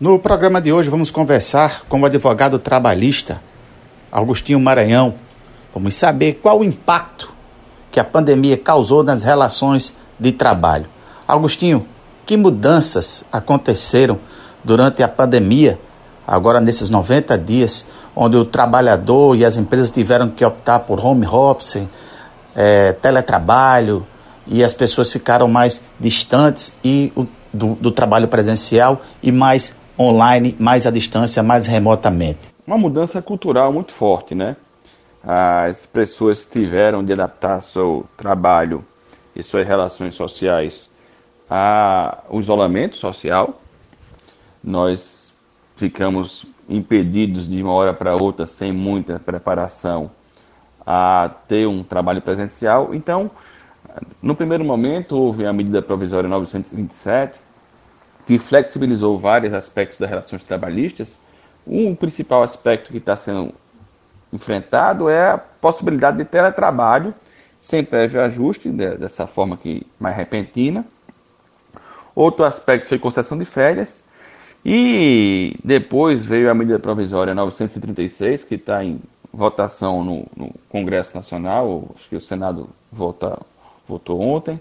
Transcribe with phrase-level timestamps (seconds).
[0.00, 3.42] No programa de hoje vamos conversar com o advogado trabalhista
[4.12, 5.16] Augustinho Maranhão.
[5.74, 7.32] Vamos saber qual o impacto
[7.90, 10.86] que a pandemia causou nas relações de trabalho.
[11.26, 11.84] Agostinho,
[12.24, 14.20] que mudanças aconteceram
[14.62, 15.80] durante a pandemia,
[16.24, 17.84] agora nesses 90 dias,
[18.14, 21.82] onde o trabalhador e as empresas tiveram que optar por home office,
[22.54, 24.06] é, teletrabalho,
[24.46, 27.12] e as pessoas ficaram mais distantes e
[27.52, 32.50] do, do trabalho presencial e mais online, mais à distância, mais remotamente?
[32.66, 34.56] Uma mudança cultural muito forte, né?
[35.22, 38.84] As pessoas tiveram de adaptar seu trabalho
[39.34, 40.90] e suas relações sociais
[41.48, 43.60] ao isolamento social.
[44.62, 45.34] Nós
[45.76, 50.10] ficamos impedidos de uma hora para outra, sem muita preparação,
[50.86, 52.94] a ter um trabalho presencial.
[52.94, 53.30] Então,
[54.22, 57.38] no primeiro momento, houve a medida provisória 927,
[58.28, 61.16] que flexibilizou vários aspectos das relações trabalhistas,
[61.66, 63.54] um principal aspecto que está sendo
[64.30, 67.14] enfrentado é a possibilidade de teletrabalho
[67.58, 70.84] sem prévio ajuste, dessa forma que mais repentina.
[72.14, 74.04] Outro aspecto foi concessão de férias.
[74.62, 79.00] E depois veio a medida provisória 936, que está em
[79.32, 83.40] votação no, no, Congresso Nacional, acho que o Senado vota,
[83.88, 84.60] votou ontem,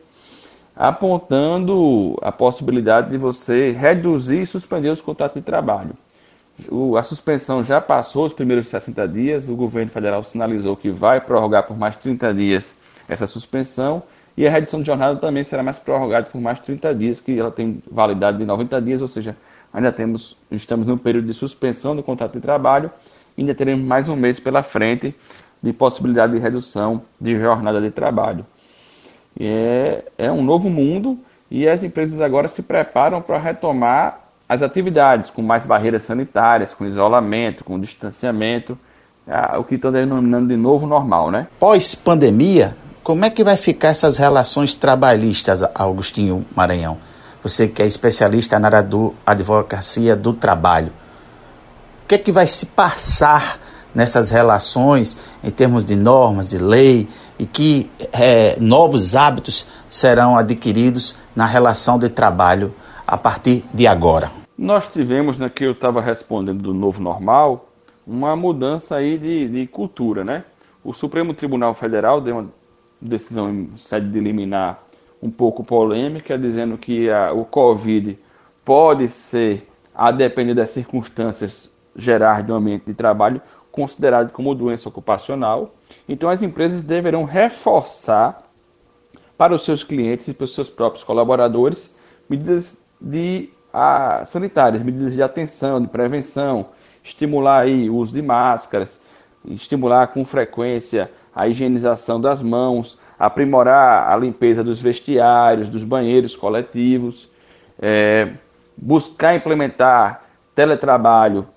[0.77, 5.91] apontando a possibilidade de você reduzir e suspender os contratos de trabalho.
[6.69, 11.19] O, a suspensão já passou os primeiros 60 dias, o governo federal sinalizou que vai
[11.19, 12.75] prorrogar por mais 30 dias
[13.07, 14.03] essa suspensão
[14.35, 17.49] e a redução de jornada também será mais prorrogada por mais 30 dias, que ela
[17.51, 19.35] tem validade de 90 dias, ou seja,
[19.73, 22.91] ainda temos, estamos no período de suspensão do contrato de trabalho,
[23.35, 25.15] ainda teremos mais um mês pela frente
[25.61, 28.45] de possibilidade de redução de jornada de trabalho.
[29.39, 31.17] É, é um novo mundo
[31.49, 36.85] e as empresas agora se preparam para retomar as atividades com mais barreiras sanitárias, com
[36.85, 38.77] isolamento, com distanciamento,
[39.59, 41.47] o que estão denominando de novo normal, né?
[41.59, 46.97] Pós-pandemia, como é que vai ficar essas relações trabalhistas, Augustinho Maranhão?
[47.43, 50.91] Você que é especialista na área do advocacia do trabalho.
[52.03, 53.59] O que é que vai se passar
[53.97, 57.07] nessas relações em termos de normas, de lei,
[57.39, 62.75] e que é, novos hábitos serão adquiridos na relação de trabalho
[63.07, 64.29] a partir de agora?
[64.55, 67.69] Nós tivemos, né, que eu estava respondendo do novo normal,
[68.05, 70.43] uma mudança aí de, de cultura, né?
[70.83, 72.49] O Supremo Tribunal Federal deu uma
[73.01, 74.79] decisão em sede de liminar
[75.19, 78.15] um pouco polêmica, dizendo que a, o Covid
[78.63, 83.41] pode ser, a depender das circunstâncias gerais do ambiente de trabalho,
[83.77, 85.75] considerado como doença ocupacional.
[86.09, 88.41] Então, as empresas deverão reforçar
[89.37, 91.95] para os seus clientes e para os seus próprios colaboradores
[92.27, 96.69] medidas de a, sanitárias, medidas de atenção, de prevenção,
[97.03, 98.99] estimular aí o uso de máscaras,
[99.45, 107.29] estimular com frequência a higienização das mãos, aprimorar a limpeza dos vestiários, dos banheiros coletivos,
[107.79, 108.31] é,
[108.75, 110.23] buscar implementar
[110.55, 111.47] teletrabalho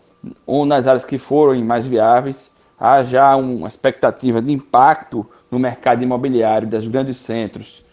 [0.47, 6.03] ou nas áreas que forem mais viáveis, há já uma expectativa de impacto no mercado
[6.03, 7.85] imobiliário dos grandes centros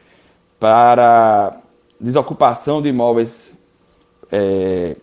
[0.59, 1.57] para
[1.99, 3.53] desocupação de imóveis
[4.31, 4.95] é,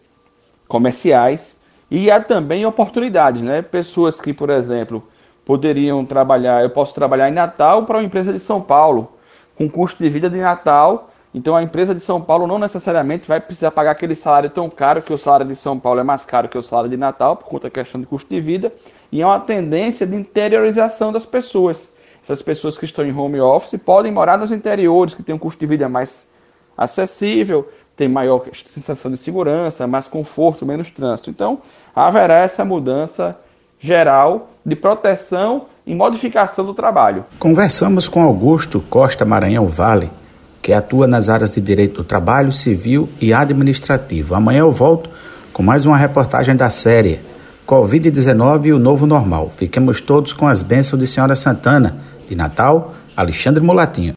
[0.68, 1.56] comerciais
[1.90, 3.62] e há também oportunidades, né?
[3.62, 5.06] Pessoas que, por exemplo,
[5.44, 9.12] poderiam trabalhar, eu posso trabalhar em Natal para uma empresa de São Paulo,
[9.54, 13.40] com custo de vida de Natal então a empresa de São Paulo não necessariamente vai
[13.40, 16.48] precisar pagar aquele salário tão caro, que o salário de São Paulo é mais caro
[16.48, 18.72] que o salário de Natal, por conta da questão de custo de vida,
[19.10, 21.88] e é uma tendência de interiorização das pessoas.
[22.22, 25.58] Essas pessoas que estão em home office podem morar nos interiores, que têm um custo
[25.58, 26.26] de vida mais
[26.78, 31.30] acessível, tem maior sensação de segurança, mais conforto, menos trânsito.
[31.30, 31.58] Então,
[31.94, 33.36] haverá essa mudança
[33.78, 37.24] geral de proteção e modificação do trabalho.
[37.38, 40.10] Conversamos com Augusto Costa Maranhão Vale,
[40.64, 44.34] que atua nas áreas de direito do trabalho, civil e administrativo.
[44.34, 45.10] Amanhã eu volto
[45.52, 47.20] com mais uma reportagem da série
[47.68, 49.52] Covid-19 e o Novo Normal.
[49.54, 51.96] Fiquemos todos com as bênçãos de Senhora Santana.
[52.26, 54.12] De Natal, Alexandre Mulatinho.